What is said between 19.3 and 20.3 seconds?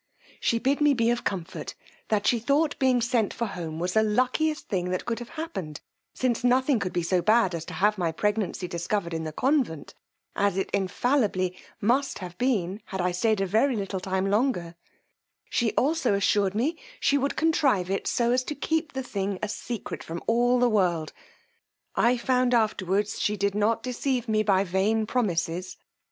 a secret from